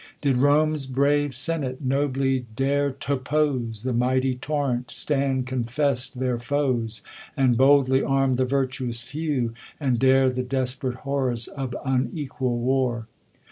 Did 0.19 0.37
Rome's 0.37 0.87
brave 0.87 1.35
senate 1.35 1.81
nobly 1.85 2.47
dare 2.55 2.89
t' 2.89 3.13
oppose 3.13 3.83
The 3.83 3.93
mighty 3.93 4.33
torrent, 4.35 4.89
stand 4.89 5.45
confess'd 5.45 6.17
their 6.17 6.39
foes, 6.39 7.03
And 7.37 7.55
boldly 7.55 8.01
arm 8.01 8.37
the 8.37 8.45
virtuous 8.45 9.03
fev;'^ 9.03 9.53
and 9.79 9.99
dare 9.99 10.31
The 10.31 10.41
desp'rate 10.41 11.01
hoiTors 11.03 11.47
of 11.49 11.75
unequal 11.85 12.57
war 12.57 13.05